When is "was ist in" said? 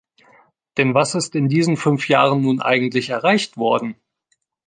0.95-1.47